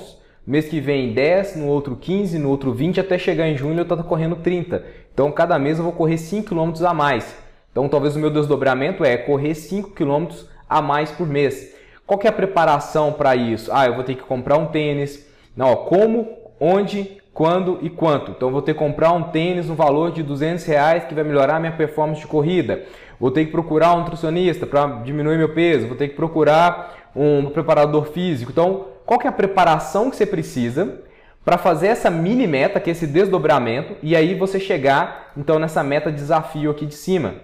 mês 0.46 0.70
que 0.70 0.80
vem 0.80 1.12
10, 1.12 1.58
no 1.58 1.68
outro 1.68 1.98
15, 1.98 2.40
no 2.40 2.50
outro 2.50 2.72
20, 2.72 3.02
até 3.02 3.18
chegar 3.18 3.50
em 3.50 3.58
junho 3.58 3.78
eu 3.78 3.82
estou 3.82 4.02
correndo 4.06 4.38
30. 4.38 4.86
Então, 5.18 5.32
cada 5.32 5.58
mês 5.58 5.80
eu 5.80 5.84
vou 5.84 5.94
correr 5.94 6.20
5 6.20 6.48
km 6.48 6.86
a 6.86 6.94
mais. 6.94 7.36
Então, 7.72 7.90
talvez 7.90 8.16
o 8.16 8.20
meu 8.20 8.30
desdobramento 8.30 9.04
é 9.04 9.18
correr 9.18 9.56
5 9.56 9.90
km 9.90 10.28
a 10.70 10.80
mais 10.80 11.10
por 11.10 11.26
mês. 11.26 11.76
Qual 12.06 12.20
que 12.20 12.28
é 12.28 12.30
a 12.30 12.34
preparação 12.34 13.12
para 13.12 13.36
isso? 13.36 13.72
Ah, 13.74 13.88
eu 13.88 13.96
vou 13.96 14.04
ter 14.04 14.14
que 14.14 14.22
comprar 14.22 14.60
um 14.60 14.68
tênis. 14.68 15.28
Não, 15.56 15.76
como, 15.76 16.38
onde, 16.60 17.18
quando 17.34 17.80
e 17.82 17.90
quanto. 17.90 18.30
Então, 18.30 18.52
vou 18.52 18.62
ter 18.62 18.74
que 18.74 18.80
comprar 18.80 19.12
um 19.12 19.24
tênis 19.24 19.68
no 19.68 19.74
valor 19.74 20.12
de 20.12 20.22
200 20.22 20.64
reais 20.66 21.06
que 21.06 21.16
vai 21.16 21.24
melhorar 21.24 21.56
a 21.56 21.60
minha 21.60 21.72
performance 21.72 22.22
de 22.22 22.28
corrida. 22.28 22.84
Vou 23.20 23.32
ter 23.32 23.44
que 23.44 23.52
procurar 23.52 23.96
um 23.96 24.02
nutricionista 24.02 24.68
para 24.68 24.86
diminuir 25.02 25.40
meu 25.40 25.52
peso. 25.52 25.88
Vou 25.88 25.98
ter 25.98 26.10
que 26.10 26.16
procurar 26.16 27.10
um 27.16 27.50
preparador 27.50 28.06
físico. 28.06 28.52
Então, 28.52 28.86
qual 29.04 29.20
que 29.20 29.26
é 29.26 29.32
a 29.32 29.34
preparação 29.34 30.12
que 30.12 30.16
você 30.16 30.28
precisa 30.28 31.02
para 31.48 31.58
fazer 31.58 31.88
essa 31.88 32.10
mini 32.10 32.46
meta, 32.46 32.78
que 32.78 32.90
é 32.90 32.92
esse 32.92 33.08
desdobramento, 33.08 33.96
e 34.04 34.18
aí 34.18 34.36
você 34.36 34.60
chegar 34.60 35.32
então 35.38 35.58
nessa 35.58 35.82
meta 35.82 36.12
desafio 36.12 36.70
aqui 36.70 36.86
de 36.86 36.94
cima. 36.94 37.36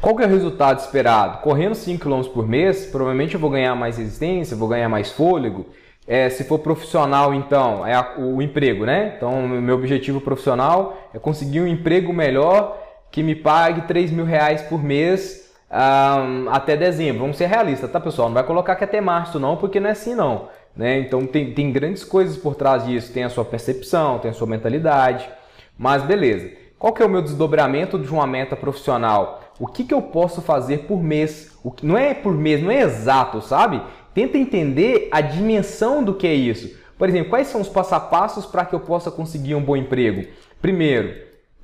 Qual 0.00 0.14
que 0.14 0.22
é 0.22 0.26
o 0.26 0.28
resultado 0.28 0.78
esperado? 0.78 1.38
Correndo 1.38 1.74
5 1.74 2.00
km 2.00 2.22
por 2.32 2.46
mês, 2.46 2.86
provavelmente 2.86 3.34
eu 3.34 3.40
vou 3.40 3.50
ganhar 3.50 3.74
mais 3.74 3.98
resistência, 3.98 4.56
vou 4.56 4.68
ganhar 4.68 4.88
mais 4.88 5.10
fôlego. 5.10 5.66
É, 6.06 6.30
se 6.30 6.44
for 6.44 6.60
profissional, 6.60 7.34
então, 7.34 7.84
é 7.84 7.92
a, 7.92 8.14
o 8.18 8.40
emprego, 8.40 8.86
né? 8.86 9.14
Então, 9.16 9.48
meu 9.48 9.74
objetivo 9.74 10.20
profissional 10.20 10.96
é 11.12 11.18
conseguir 11.18 11.60
um 11.60 11.66
emprego 11.66 12.12
melhor 12.12 12.80
que 13.10 13.20
me 13.20 13.34
pague 13.34 13.80
3 13.88 14.12
mil 14.12 14.24
reais 14.24 14.62
por 14.62 14.80
mês 14.80 15.42
um, 15.72 16.50
até 16.50 16.76
dezembro. 16.76 17.22
Vamos 17.22 17.36
ser 17.36 17.46
realistas, 17.46 17.90
tá, 17.90 17.98
pessoal? 17.98 18.28
Não 18.28 18.34
vai 18.34 18.44
colocar 18.44 18.76
que 18.76 18.84
é 18.84 18.86
até 18.86 19.00
março, 19.00 19.40
não, 19.40 19.56
porque 19.56 19.80
não 19.80 19.88
é 19.88 19.92
assim, 19.92 20.14
não. 20.14 20.48
Né? 20.76 20.98
Então 21.00 21.26
tem, 21.26 21.52
tem 21.52 21.70
grandes 21.70 22.04
coisas 22.04 22.36
por 22.36 22.54
trás 22.54 22.86
disso, 22.86 23.12
tem 23.12 23.24
a 23.24 23.30
sua 23.30 23.44
percepção, 23.44 24.18
tem 24.18 24.30
a 24.30 24.34
sua 24.34 24.46
mentalidade, 24.46 25.28
mas 25.76 26.02
beleza. 26.02 26.50
Qual 26.78 26.92
que 26.92 27.02
é 27.02 27.06
o 27.06 27.08
meu 27.08 27.22
desdobramento 27.22 27.98
de 27.98 28.10
uma 28.10 28.26
meta 28.26 28.56
profissional? 28.56 29.40
O 29.60 29.66
que, 29.68 29.84
que 29.84 29.94
eu 29.94 30.02
posso 30.02 30.42
fazer 30.42 30.78
por 30.78 31.00
mês? 31.00 31.56
O 31.62 31.70
que, 31.70 31.86
não 31.86 31.96
é 31.96 32.12
por 32.12 32.34
mês, 32.34 32.60
não 32.60 32.70
é 32.70 32.80
exato, 32.80 33.40
sabe? 33.40 33.80
Tenta 34.12 34.36
entender 34.36 35.08
a 35.12 35.20
dimensão 35.20 36.02
do 36.02 36.14
que 36.14 36.26
é 36.26 36.34
isso. 36.34 36.76
Por 36.98 37.08
exemplo, 37.08 37.30
quais 37.30 37.48
são 37.48 37.60
os 37.60 37.68
passo 37.68 37.94
a 37.94 38.00
passos 38.00 38.46
para 38.46 38.64
que 38.64 38.74
eu 38.74 38.80
possa 38.80 39.10
conseguir 39.10 39.54
um 39.54 39.62
bom 39.62 39.76
emprego? 39.76 40.26
Primeiro, 40.60 41.14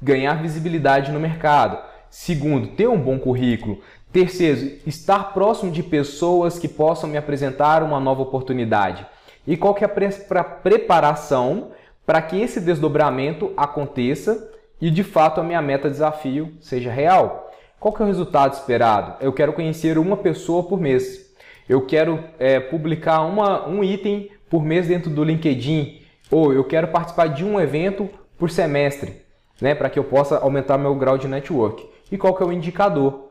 ganhar 0.01 0.41
visibilidade 0.41 1.11
no 1.11 1.19
mercado. 1.19 1.79
Segundo, 2.11 2.69
ter 2.69 2.89
um 2.89 2.99
bom 2.99 3.19
currículo. 3.19 3.81
Terceiro, 4.13 4.79
estar 4.87 5.35
próximo 5.35 5.71
de 5.71 5.83
pessoas 5.83 6.59
que 6.59 6.67
possam 6.67 7.09
me 7.09 7.19
apresentar 7.19 7.83
uma 7.83 8.01
nova 8.01 8.23
oportunidade. 8.23 9.07
E 9.47 9.57
qual 9.57 9.75
que 9.75 9.85
é 9.85 9.87
a 9.87 10.45
preparação 10.45 11.73
para 12.07 12.23
que 12.23 12.41
esse 12.41 12.61
desdobramento 12.61 13.53
aconteça 13.57 14.51
e 14.81 14.91
de 14.91 15.05
fato 15.05 15.41
a 15.41 15.45
minha 15.45 15.61
meta 15.61 15.91
desafio 15.91 16.53
seja 16.61 16.91
real? 16.91 17.51
Qual 17.79 17.93
que 17.93 18.01
é 18.01 18.05
o 18.05 18.09
resultado 18.09 18.55
esperado? 18.55 19.17
Eu 19.21 19.33
quero 19.33 19.53
conhecer 19.53 19.99
uma 19.99 20.17
pessoa 20.17 20.63
por 20.63 20.81
mês. 20.81 21.35
Eu 21.69 21.85
quero 21.85 22.25
é, 22.39 22.59
publicar 22.59 23.21
uma, 23.21 23.69
um 23.69 23.85
item 23.85 24.31
por 24.49 24.65
mês 24.65 24.89
dentro 24.89 25.11
do 25.11 25.23
LinkedIn. 25.23 26.01
Ou 26.31 26.53
eu 26.53 26.65
quero 26.65 26.89
participar 26.89 27.29
de 27.29 27.45
um 27.45 27.61
evento 27.61 28.09
por 28.39 28.51
semestre. 28.51 29.23
né, 29.61 29.75
para 29.75 29.91
que 29.91 29.99
eu 29.99 30.05
possa 30.05 30.39
aumentar 30.39 30.79
meu 30.79 30.95
grau 30.95 31.19
de 31.19 31.29
network. 31.29 31.89
E 32.11 32.17
qual 32.17 32.35
que 32.35 32.43
é 32.43 32.47
o 32.47 32.53
indicador, 32.53 33.28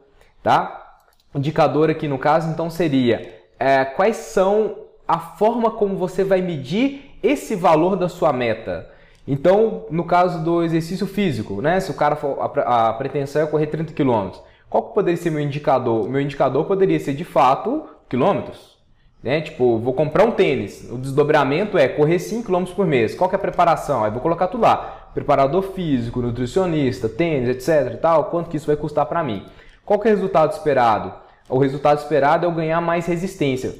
tá? 0.47 1.01
Indicador 1.35 1.89
aqui 1.89 2.07
no 2.07 2.17
caso 2.17 2.49
então 2.49 2.69
seria 2.69 3.43
é, 3.59 3.83
quais 3.83 4.15
são 4.15 4.77
a 5.05 5.19
forma 5.19 5.71
como 5.71 5.97
você 5.97 6.23
vai 6.23 6.41
medir 6.41 7.17
esse 7.21 7.53
valor 7.53 7.97
da 7.97 8.07
sua 8.07 8.31
meta. 8.31 8.89
Então, 9.27 9.85
no 9.91 10.05
caso 10.05 10.41
do 10.41 10.63
exercício 10.63 11.05
físico, 11.05 11.61
né? 11.61 11.81
Se 11.81 11.91
o 11.91 11.93
cara 11.93 12.15
for, 12.15 12.37
a, 12.39 12.87
a 12.87 12.93
pretensão 12.93 13.41
é 13.41 13.45
correr 13.45 13.67
30 13.67 13.91
km, 13.91 14.39
qual 14.69 14.83
poderia 14.83 15.21
ser 15.21 15.31
meu 15.31 15.41
indicador? 15.41 16.09
Meu 16.09 16.21
indicador 16.21 16.63
poderia 16.63 16.97
ser 16.97 17.13
de 17.13 17.25
fato 17.25 17.83
quilômetros. 18.07 18.77
Né? 19.21 19.41
Tipo, 19.41 19.77
vou 19.79 19.93
comprar 19.93 20.23
um 20.23 20.31
tênis. 20.31 20.89
O 20.89 20.97
desdobramento 20.97 21.77
é 21.77 21.89
correr 21.89 22.19
5 22.19 22.45
km 22.45 22.63
por 22.73 22.87
mês. 22.87 23.15
Qual 23.15 23.29
que 23.29 23.35
é 23.35 23.37
a 23.37 23.41
preparação? 23.41 24.05
Aí 24.05 24.11
vou 24.11 24.21
colocar 24.21 24.47
tudo 24.47 24.61
lá. 24.61 25.09
Preparador 25.13 25.61
físico, 25.61 26.21
nutricionista, 26.21 27.09
tênis, 27.09 27.49
etc. 27.49 27.99
Tal. 27.99 28.25
Quanto 28.25 28.49
que 28.49 28.55
isso 28.55 28.67
vai 28.67 28.77
custar 28.77 29.05
para 29.07 29.21
mim? 29.21 29.45
Qual 29.87 29.97
que 29.97 30.09
é 30.09 30.11
o 30.11 30.15
resultado 30.15 30.51
esperado? 30.51 31.13
O 31.47 31.57
resultado 31.57 31.97
esperado 31.97 32.45
é 32.45 32.49
eu 32.49 32.51
ganhar 32.51 32.81
mais 32.81 33.05
resistência. 33.05 33.73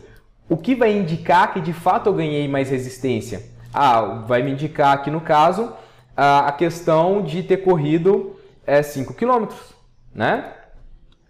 O 0.48 0.56
que 0.56 0.74
vai 0.74 0.96
indicar 0.96 1.54
que 1.54 1.60
de 1.60 1.74
fato 1.74 2.08
eu 2.08 2.14
ganhei 2.14 2.48
mais 2.48 2.70
resistência? 2.70 3.44
Ah, 3.74 4.24
vai 4.26 4.42
me 4.42 4.52
indicar 4.52 4.94
aqui 4.94 5.12
no 5.12 5.20
caso 5.20 5.74
a 6.16 6.50
questão 6.54 7.22
de 7.22 7.44
ter 7.44 7.58
corrido 7.58 8.38
5 8.82 9.12
é, 9.12 9.16
km, 9.16 9.48
né? 10.16 10.54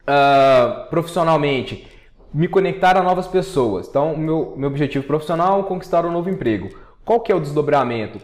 Uh, 0.04 0.88
profissionalmente, 0.92 1.88
me 2.32 2.48
conectar 2.48 2.96
a 2.96 3.02
novas 3.02 3.28
pessoas. 3.28 3.88
Então, 3.88 4.16
meu, 4.16 4.54
meu 4.56 4.70
objetivo 4.70 5.08
profissional 5.08 5.60
é 5.60 5.64
conquistar 5.64 6.06
um 6.06 6.12
novo 6.12 6.30
emprego. 6.30 6.70
Qual 7.04 7.20
que 7.20 7.32
é 7.32 7.36
o 7.36 7.40
desdobramento? 7.40 8.22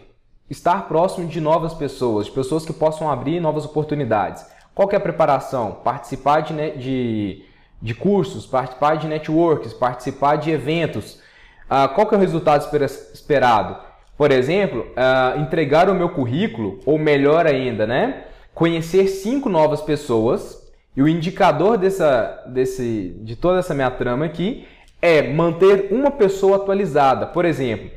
Estar 0.48 0.86
próximo 0.86 1.26
de 1.26 1.40
novas 1.40 1.74
pessoas, 1.74 2.26
de 2.26 2.32
pessoas 2.32 2.64
que 2.64 2.72
possam 2.72 3.10
abrir 3.10 3.40
novas 3.40 3.64
oportunidades. 3.64 4.54
Qual 4.74 4.88
que 4.88 4.94
é 4.94 4.98
a 4.98 5.00
preparação? 5.00 5.78
Participar 5.84 6.40
de, 6.40 6.54
de, 6.72 7.44
de 7.80 7.94
cursos, 7.94 8.44
participar 8.44 8.96
de 8.96 9.06
networks, 9.06 9.72
participar 9.72 10.36
de 10.36 10.50
eventos. 10.50 11.20
Uh, 11.66 11.88
qual 11.94 12.06
que 12.06 12.14
é 12.14 12.18
o 12.18 12.20
resultado 12.20 12.66
esperado? 13.12 13.76
Por 14.16 14.30
exemplo, 14.30 14.80
uh, 14.80 15.40
entregar 15.40 15.88
o 15.88 15.94
meu 15.94 16.08
currículo, 16.08 16.80
ou 16.84 16.98
melhor 16.98 17.46
ainda, 17.46 17.86
né? 17.86 18.24
Conhecer 18.52 19.06
cinco 19.08 19.48
novas 19.48 19.80
pessoas. 19.80 20.62
E 20.96 21.02
o 21.02 21.08
indicador 21.08 21.76
dessa, 21.76 22.44
desse, 22.46 23.16
de 23.22 23.34
toda 23.34 23.58
essa 23.58 23.74
minha 23.74 23.90
trama 23.90 24.24
aqui 24.24 24.66
é 25.02 25.22
manter 25.22 25.88
uma 25.90 26.10
pessoa 26.10 26.56
atualizada. 26.56 27.26
Por 27.26 27.44
exemplo, 27.44 27.90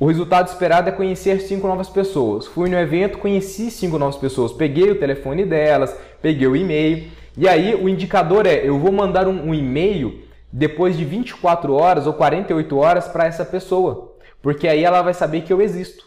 o 0.00 0.06
resultado 0.06 0.48
esperado 0.48 0.88
é 0.88 0.92
conhecer 0.92 1.42
cinco 1.42 1.68
novas 1.68 1.90
pessoas. 1.90 2.46
Fui 2.46 2.70
no 2.70 2.78
evento, 2.78 3.18
conheci 3.18 3.70
cinco 3.70 3.98
novas 3.98 4.16
pessoas, 4.16 4.50
peguei 4.50 4.90
o 4.90 4.98
telefone 4.98 5.44
delas, 5.44 5.94
peguei 6.22 6.48
o 6.48 6.56
e-mail. 6.56 7.10
E 7.36 7.46
aí 7.46 7.74
o 7.74 7.86
indicador 7.86 8.46
é: 8.46 8.66
eu 8.66 8.78
vou 8.78 8.90
mandar 8.90 9.28
um, 9.28 9.48
um 9.48 9.54
e-mail 9.54 10.22
depois 10.50 10.96
de 10.96 11.04
24 11.04 11.74
horas 11.74 12.06
ou 12.06 12.14
48 12.14 12.78
horas 12.78 13.08
para 13.08 13.26
essa 13.26 13.44
pessoa. 13.44 14.16
Porque 14.40 14.66
aí 14.66 14.82
ela 14.82 15.02
vai 15.02 15.12
saber 15.12 15.42
que 15.42 15.52
eu 15.52 15.60
existo. 15.60 16.02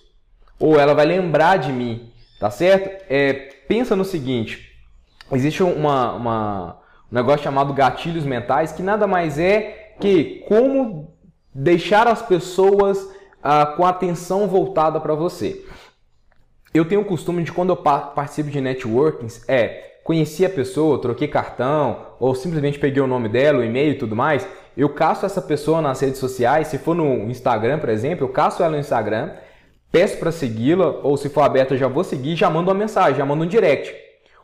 Ou 0.60 0.80
ela 0.80 0.96
vai 0.96 1.06
lembrar 1.06 1.58
de 1.58 1.72
mim, 1.72 2.12
tá 2.40 2.50
certo? 2.50 2.90
É, 3.08 3.34
pensa 3.68 3.96
no 3.96 4.04
seguinte: 4.04 4.76
existe 5.32 5.62
uma, 5.62 6.14
uma, 6.14 6.80
um 7.12 7.16
negócio 7.16 7.44
chamado 7.44 7.72
gatilhos 7.74 8.26
mentais 8.26 8.72
que 8.72 8.82
nada 8.82 9.06
mais 9.06 9.38
é 9.38 9.94
que 10.00 10.44
como 10.48 11.14
deixar 11.54 12.08
as 12.08 12.24
pessoas 12.24 13.14
ah, 13.44 13.66
com 13.66 13.86
a 13.86 13.90
atenção 13.90 14.48
voltada 14.48 15.00
para 15.00 15.14
você. 15.14 15.66
Eu 16.74 16.86
tenho 16.86 17.02
o 17.02 17.06
costume 17.06 17.44
de 17.44 17.52
quando 17.52 17.70
eu 17.70 17.78
participo 17.78 18.50
de 18.50 18.62
networkings 18.62 19.44
é 19.48 19.92
conheci 20.04 20.46
a 20.46 20.50
pessoa, 20.50 21.00
troquei 21.00 21.28
cartão 21.28 21.98
ou 22.20 22.36
simplesmente 22.36 22.78
peguei 22.78 23.02
o 23.02 23.08
nome 23.08 23.30
dela, 23.30 23.60
o 23.60 23.64
e-mail 23.64 23.92
e 23.92 23.98
tudo 23.98 24.16
mais, 24.16 24.48
eu 24.76 24.90
caço 24.90 25.26
essa 25.26 25.42
pessoa 25.42 25.82
nas 25.82 26.00
redes 26.02 26.20
sociais, 26.20 26.68
se 26.68 26.78
for 26.78 26.96
no 26.96 27.30
Instagram, 27.30 27.80
por 27.80 27.90
exemplo, 27.90 28.26
eu 28.26 28.30
caço 28.30 28.62
ela 28.62 28.74
no 28.74 28.80
Instagram, 28.80 29.32
peço 29.92 30.18
para 30.18 30.32
segui-la, 30.32 30.88
ou 31.04 31.16
se 31.16 31.30
for 31.30 31.42
aberta 31.42 31.78
já 31.78 31.88
vou 31.88 32.04
seguir, 32.04 32.36
já 32.36 32.50
mando 32.50 32.70
uma 32.70 32.78
mensagem, 32.78 33.16
já 33.16 33.26
mando 33.26 33.44
um 33.44 33.48
direct. 33.48 33.96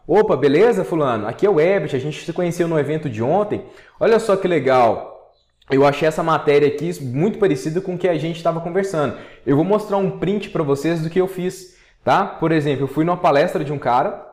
Opa, 0.08 0.36
beleza, 0.38 0.84
fulano? 0.84 1.28
Aqui 1.28 1.46
é 1.46 1.50
o 1.50 1.60
Ebert, 1.60 1.94
a 1.94 2.00
gente 2.00 2.24
se 2.24 2.34
conheceu 2.34 2.68
no 2.68 2.80
evento 2.80 3.10
de 3.10 3.22
ontem. 3.22 3.64
Olha 4.00 4.20
só 4.20 4.36
que 4.36 4.48
legal. 4.48 5.09
Eu 5.70 5.86
achei 5.86 6.08
essa 6.08 6.24
matéria 6.24 6.68
aqui 6.68 6.92
muito 7.04 7.38
parecida 7.38 7.80
com 7.80 7.94
o 7.94 7.98
que 7.98 8.08
a 8.08 8.18
gente 8.18 8.38
estava 8.38 8.60
conversando. 8.60 9.18
Eu 9.46 9.56
vou 9.56 9.64
mostrar 9.64 9.98
um 9.98 10.18
print 10.18 10.50
para 10.50 10.64
vocês 10.64 11.02
do 11.02 11.10
que 11.10 11.22
eu 11.22 11.28
fiz, 11.28 11.78
tá? 12.04 12.26
Por 12.26 12.52
exemplo, 12.52 12.86
eu 12.86 12.88
fui 12.88 13.06
numa 13.06 13.18
palestra 13.18 13.64
de 13.64 13.72
um 13.72 13.78
cara 13.78 14.28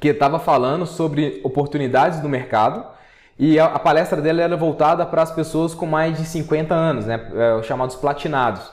que 0.00 0.08
estava 0.08 0.38
falando 0.38 0.86
sobre 0.86 1.40
oportunidades 1.44 2.20
do 2.20 2.28
mercado 2.28 2.86
e 3.38 3.58
a, 3.58 3.78
palestra 3.78 4.20
dele 4.20 4.40
era 4.40 4.56
voltada 4.56 5.04
para 5.04 5.22
as 5.22 5.30
pessoas 5.30 5.74
com 5.74 5.86
mais 5.86 6.18
de 6.18 6.24
50 6.24 6.74
anos, 6.74 7.06
né, 7.06 7.30
é, 7.34 7.62
chamados 7.62 7.96
platinados. 7.96 8.70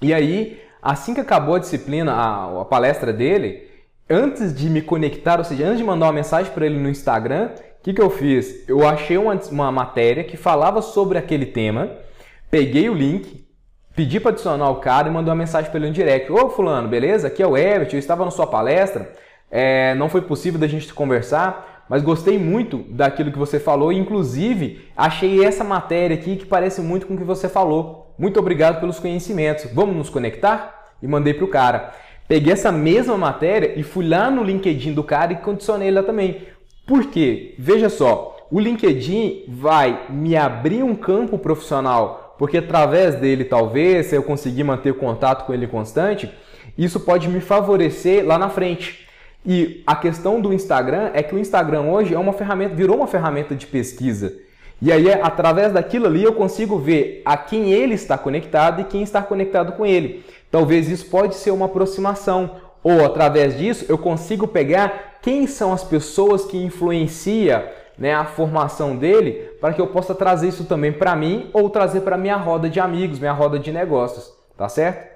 E 0.00 0.12
aí, 0.12 0.60
assim 0.82 1.14
que 1.14 1.20
acabou 1.20 1.56
a 1.56 1.60
disciplina, 1.60 2.12
a, 2.12 2.62
a 2.62 2.64
palestra 2.64 3.12
dele, 3.12 3.68
antes 4.08 4.54
de 4.54 4.68
me 4.68 4.82
conectar, 4.82 5.38
ou 5.38 5.44
seja, 5.44 5.66
antes 5.66 5.78
de 5.78 5.84
mandar 5.84 6.06
uma 6.06 6.12
mensagem 6.12 6.52
para 6.52 6.66
ele 6.66 6.78
no 6.78 6.88
Instagram, 6.88 7.50
que, 7.84 7.92
que 7.92 8.00
eu 8.00 8.08
fiz? 8.08 8.66
Eu 8.66 8.88
achei 8.88 9.18
uma, 9.18 9.38
uma 9.50 9.70
matéria 9.70 10.24
que 10.24 10.38
falava 10.38 10.80
sobre 10.80 11.18
aquele 11.18 11.44
tema, 11.44 11.90
peguei 12.50 12.88
o 12.88 12.94
link, 12.94 13.46
pedi 13.94 14.18
para 14.18 14.30
adicionar 14.30 14.70
o 14.70 14.76
cara 14.76 15.06
e 15.06 15.10
mandei 15.10 15.30
uma 15.30 15.36
mensagem 15.36 15.70
para 15.70 15.78
ele 15.78 15.88
no 15.88 15.92
direct. 15.92 16.32
Ô 16.32 16.48
fulano, 16.48 16.88
beleza? 16.88 17.26
Aqui 17.26 17.42
é 17.42 17.46
o 17.46 17.58
Everett, 17.58 17.94
eu 17.94 17.98
estava 17.98 18.24
na 18.24 18.30
sua 18.30 18.46
palestra, 18.46 19.12
é, 19.50 19.94
não 19.96 20.08
foi 20.08 20.22
possível 20.22 20.58
da 20.58 20.66
gente 20.66 20.94
conversar, 20.94 21.84
mas 21.86 22.02
gostei 22.02 22.38
muito 22.38 22.78
daquilo 22.88 23.30
que 23.30 23.38
você 23.38 23.60
falou 23.60 23.92
e, 23.92 23.98
inclusive, 23.98 24.88
achei 24.96 25.44
essa 25.44 25.62
matéria 25.62 26.16
aqui 26.16 26.36
que 26.36 26.46
parece 26.46 26.80
muito 26.80 27.06
com 27.06 27.12
o 27.12 27.18
que 27.18 27.24
você 27.24 27.50
falou. 27.50 28.14
Muito 28.18 28.40
obrigado 28.40 28.80
pelos 28.80 28.98
conhecimentos. 28.98 29.66
Vamos 29.74 29.94
nos 29.94 30.08
conectar? 30.08 30.94
E 31.02 31.06
mandei 31.06 31.34
para 31.34 31.44
o 31.44 31.48
cara. 31.48 31.92
Peguei 32.26 32.54
essa 32.54 32.72
mesma 32.72 33.18
matéria 33.18 33.78
e 33.78 33.82
fui 33.82 34.08
lá 34.08 34.30
no 34.30 34.42
LinkedIn 34.42 34.94
do 34.94 35.04
cara 35.04 35.34
e 35.34 35.36
condicionei 35.36 35.90
lá 35.90 36.02
também. 36.02 36.40
Por 36.86 37.06
quê? 37.06 37.54
Veja 37.58 37.88
só, 37.88 38.36
o 38.50 38.60
LinkedIn 38.60 39.44
vai 39.48 40.06
me 40.10 40.36
abrir 40.36 40.82
um 40.82 40.94
campo 40.94 41.38
profissional, 41.38 42.34
porque 42.38 42.58
através 42.58 43.14
dele, 43.14 43.44
talvez, 43.44 44.06
se 44.06 44.16
eu 44.16 44.22
conseguir 44.22 44.64
manter 44.64 44.92
contato 44.94 45.46
com 45.46 45.54
ele 45.54 45.66
constante, 45.66 46.30
isso 46.76 47.00
pode 47.00 47.28
me 47.28 47.40
favorecer 47.40 48.26
lá 48.26 48.38
na 48.38 48.50
frente. 48.50 49.08
E 49.46 49.82
a 49.86 49.96
questão 49.96 50.40
do 50.40 50.52
Instagram 50.52 51.10
é 51.14 51.22
que 51.22 51.34
o 51.34 51.38
Instagram 51.38 51.82
hoje 51.82 52.14
é 52.14 52.18
uma 52.18 52.32
ferramenta, 52.32 52.74
virou 52.74 52.96
uma 52.96 53.06
ferramenta 53.06 53.54
de 53.54 53.66
pesquisa. 53.66 54.34
E 54.80 54.92
aí, 54.92 55.10
através 55.10 55.72
daquilo 55.72 56.06
ali, 56.06 56.22
eu 56.22 56.34
consigo 56.34 56.78
ver 56.78 57.22
a 57.24 57.36
quem 57.36 57.72
ele 57.72 57.94
está 57.94 58.18
conectado 58.18 58.80
e 58.80 58.84
quem 58.84 59.02
está 59.02 59.22
conectado 59.22 59.72
com 59.72 59.86
ele. 59.86 60.24
Talvez 60.50 60.88
isso 60.90 61.06
pode 61.06 61.36
ser 61.36 61.50
uma 61.50 61.66
aproximação. 61.66 62.56
Ou 62.82 63.04
através 63.04 63.56
disso, 63.56 63.86
eu 63.88 63.96
consigo 63.96 64.46
pegar 64.46 65.13
quem 65.24 65.46
são 65.46 65.72
as 65.72 65.82
pessoas 65.82 66.44
que 66.44 66.62
influenciam 66.62 67.62
né, 67.96 68.12
a 68.12 68.26
formação 68.26 68.94
dele 68.94 69.56
para 69.58 69.72
que 69.72 69.80
eu 69.80 69.86
possa 69.86 70.14
trazer 70.14 70.48
isso 70.48 70.66
também 70.66 70.92
para 70.92 71.16
mim 71.16 71.48
ou 71.54 71.70
trazer 71.70 72.02
para 72.02 72.18
minha 72.18 72.36
roda 72.36 72.68
de 72.68 72.78
amigos, 72.78 73.18
minha 73.18 73.32
roda 73.32 73.58
de 73.58 73.72
negócios, 73.72 74.30
tá 74.54 74.68
certo? 74.68 75.14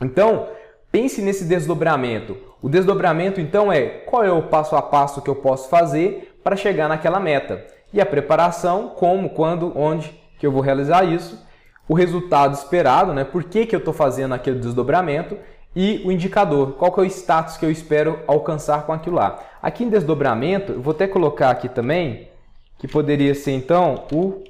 Então, 0.00 0.48
pense 0.90 1.22
nesse 1.22 1.44
desdobramento. 1.44 2.36
O 2.60 2.68
desdobramento, 2.68 3.40
então, 3.40 3.72
é 3.72 3.86
qual 3.86 4.24
é 4.24 4.32
o 4.32 4.42
passo 4.42 4.74
a 4.74 4.82
passo 4.82 5.22
que 5.22 5.30
eu 5.30 5.36
posso 5.36 5.68
fazer 5.68 6.36
para 6.42 6.56
chegar 6.56 6.88
naquela 6.88 7.20
meta. 7.20 7.64
E 7.92 8.00
a 8.00 8.06
preparação, 8.06 8.88
como, 8.96 9.30
quando, 9.30 9.72
onde 9.78 10.20
que 10.40 10.46
eu 10.46 10.50
vou 10.50 10.60
realizar 10.60 11.04
isso. 11.04 11.40
O 11.88 11.94
resultado 11.94 12.54
esperado, 12.54 13.14
né? 13.14 13.22
por 13.22 13.44
que, 13.44 13.64
que 13.64 13.76
eu 13.76 13.78
estou 13.78 13.94
fazendo 13.94 14.34
aquele 14.34 14.58
desdobramento. 14.58 15.38
E 15.78 16.02
o 16.06 16.10
indicador, 16.10 16.72
qual 16.72 16.90
que 16.90 17.00
é 17.00 17.02
o 17.02 17.06
status 17.06 17.58
que 17.58 17.66
eu 17.66 17.70
espero 17.70 18.24
alcançar 18.26 18.86
com 18.86 18.94
aquilo 18.94 19.16
lá. 19.16 19.38
Aqui 19.62 19.84
em 19.84 19.90
desdobramento, 19.90 20.72
eu 20.72 20.80
vou 20.80 20.94
até 20.94 21.06
colocar 21.06 21.50
aqui 21.50 21.68
também, 21.68 22.30
que 22.78 22.88
poderia 22.88 23.34
ser 23.34 23.52
então 23.52 24.06
o 24.10 24.42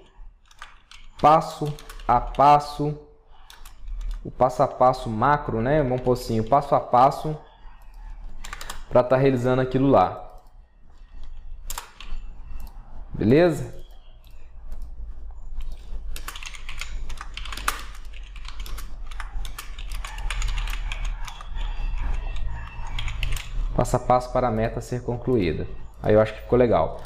passo 1.20 1.74
a 2.06 2.20
passo, 2.20 2.96
o 4.24 4.30
passo 4.30 4.62
a 4.62 4.68
passo 4.68 5.10
macro, 5.10 5.60
né? 5.60 5.82
Vamos 5.82 6.02
pôr 6.02 6.12
assim, 6.12 6.38
o 6.38 6.48
passo 6.48 6.76
a 6.76 6.80
passo 6.80 7.36
para 8.88 9.00
estar 9.00 9.16
tá 9.16 9.20
realizando 9.20 9.60
aquilo 9.60 9.88
lá. 9.88 10.40
Beleza? 13.12 13.74
Passo 23.76 23.96
a 23.96 23.98
passo 23.98 24.32
para 24.32 24.48
a 24.48 24.50
meta 24.50 24.80
ser 24.80 25.02
concluída. 25.02 25.66
Aí 26.02 26.14
eu 26.14 26.20
acho 26.20 26.32
que 26.32 26.40
ficou 26.40 26.58
legal. 26.58 27.02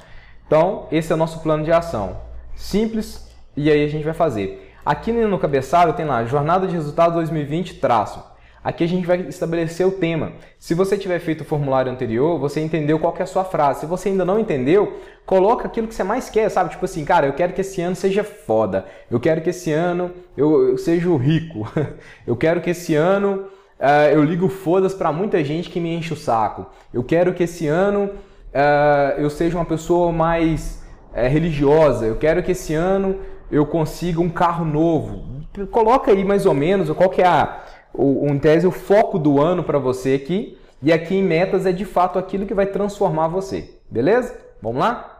Então, 0.47 0.87
esse 0.93 1.11
é 1.11 1.15
o 1.17 1.19
nosso 1.19 1.41
plano 1.41 1.65
de 1.65 1.73
ação. 1.73 2.19
Simples 2.55 3.29
e 3.57 3.69
aí 3.69 3.85
a 3.85 3.89
gente 3.89 4.05
vai 4.05 4.15
fazer. 4.15 4.73
Aqui 4.87 5.11
no 5.11 5.39
cabeçalho 5.39 5.95
tem 5.95 6.07
lá, 6.07 6.25
Jornada 6.25 6.69
de 6.69 6.73
Resultados 6.73 7.15
2020 7.15 7.75
traço. 7.81 8.23
Aqui 8.63 8.85
a 8.85 8.87
gente 8.87 9.07
vai 9.07 9.19
estabelecer 9.23 9.87
o 9.87 9.91
tema. 9.91 10.33
Se 10.59 10.75
você 10.75 10.97
tiver 10.97 11.19
feito 11.19 11.41
o 11.41 11.45
formulário 11.45 11.91
anterior, 11.91 12.39
você 12.39 12.61
entendeu 12.61 12.99
qual 12.99 13.17
é 13.19 13.23
a 13.23 13.27
sua 13.27 13.43
frase. 13.43 13.81
Se 13.81 13.87
você 13.87 14.11
ainda 14.11 14.25
não 14.25 14.39
entendeu, 14.39 15.01
coloca 15.27 15.67
aquilo 15.67 15.89
que 15.89 15.95
você 15.95 16.05
mais 16.05 16.29
quer, 16.29 16.49
sabe? 16.51 16.71
Tipo 16.71 16.85
assim, 16.85 17.05
cara, 17.05 17.27
eu 17.27 17.33
quero 17.33 17.53
que 17.53 17.63
esse 17.63 17.81
ano 17.81 17.97
seja 17.97 18.23
foda. 18.23 18.85
Eu 19.11 19.19
quero 19.19 19.41
que 19.41 19.51
esse 19.51 19.73
ano 19.73 20.13
eu, 20.37 20.69
eu 20.69 20.79
seja 20.79 21.09
rico. 21.17 21.67
eu 22.27 22.37
quero 22.37 22.61
que 22.61 22.71
esse 22.71 22.95
ano 22.95 23.47
uh, 23.81 24.13
eu 24.13 24.23
ligo 24.23 24.49
fodas 24.49 24.95
para 24.95 25.11
muita 25.11 25.43
gente 25.43 25.71
que 25.71 25.81
me 25.81 25.95
enche 25.95 26.13
o 26.13 26.17
saco. 26.17 26.67
Eu 26.93 27.03
quero 27.03 27.35
que 27.35 27.43
esse 27.43 27.67
ano 27.67 28.05
uh, 28.05 29.19
eu 29.19 29.31
seja 29.31 29.57
uma 29.57 29.65
pessoa 29.65 30.13
mais 30.13 30.83
uh, 31.13 31.29
religiosa. 31.29 32.07
Eu 32.07 32.17
quero 32.17 32.43
que 32.43 32.53
esse 32.53 32.75
ano 32.75 33.17
eu 33.51 33.67
consiga 33.67 34.21
um 34.21 34.29
carro 34.29 34.65
novo. 34.65 35.25
Coloca 35.71 36.13
aí 36.13 36.25
mais 36.25 36.47
ou 36.47 36.55
menos 36.55 36.91
qual 36.91 37.11
que 37.11 37.23
é 37.23 37.27
a 37.27 37.65
o, 37.93 38.27
em 38.29 38.39
tese, 38.39 38.67
o 38.67 38.71
foco 38.71 39.19
do 39.19 39.41
ano 39.41 39.65
para 39.65 39.79
você 39.79 40.15
aqui. 40.15 40.57
E 40.83 40.93
aqui 40.93 41.17
em 41.17 41.23
metas 41.23 41.67
é 41.67 41.73
de 41.73 41.85
fato 41.85 42.19
aquilo 42.19 42.47
que 42.47 42.55
vai 42.55 42.67
transformar 42.67 43.29
você. 43.29 43.75
Beleza? 43.91 44.39
Vamos 44.63 44.81
lá? 44.81 45.20